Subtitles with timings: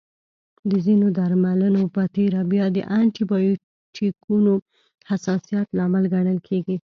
[0.69, 4.53] د ځینو درملنو په تېره بیا د انټي بایوټیکونو
[5.09, 6.75] حساسیت لامل ګڼل کېږي.